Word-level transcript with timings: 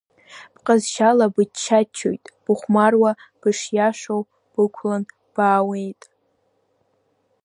Бҟазшьала 0.53 1.27
бычча-ччоит, 1.33 2.23
быхәмаруа, 2.43 3.11
бышиашоу 3.39 4.21
бықәлан 4.53 5.03
баауеит. 5.33 6.01